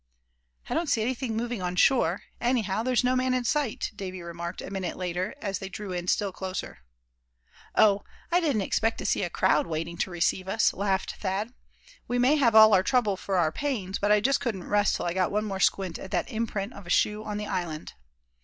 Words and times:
"I 0.67 0.73
don't 0.73 0.89
see 0.89 1.03
anything 1.03 1.37
moving 1.37 1.61
on 1.61 1.75
shore; 1.75 2.23
anyhow 2.39 2.81
there's 2.81 3.03
no 3.03 3.15
man 3.15 3.35
in 3.35 3.43
sight," 3.43 3.91
Davy 3.95 4.23
remarked 4.23 4.59
a 4.59 4.71
minute 4.71 4.97
later, 4.97 5.35
as 5.43 5.59
they 5.59 5.69
drew 5.69 5.91
in 5.91 6.07
still 6.07 6.31
closer. 6.31 6.79
"Oh! 7.75 8.01
I 8.31 8.39
didn't 8.39 8.63
expect 8.63 8.97
to 8.97 9.05
see 9.05 9.21
a 9.21 9.29
crowd 9.29 9.67
waiting 9.67 9.97
to 9.99 10.09
receive 10.09 10.47
us," 10.47 10.73
laughed 10.73 11.17
Thad. 11.17 11.53
"We 12.07 12.17
may 12.17 12.37
have 12.37 12.55
all 12.55 12.73
our 12.73 12.81
trouble 12.81 13.15
for 13.15 13.37
our 13.37 13.51
pains; 13.51 13.99
but 13.99 14.11
I 14.11 14.21
just 14.21 14.39
couldn't 14.41 14.63
rest 14.67 14.95
till 14.95 15.05
I 15.05 15.13
got 15.13 15.29
one 15.31 15.45
more 15.45 15.59
squint 15.59 15.99
at 15.99 16.09
that 16.09 16.31
imprint 16.31 16.73
of 16.73 16.87
a 16.87 16.89
shoe 16.89 17.23
on 17.23 17.37
the 17.37 17.45
island." 17.45 17.93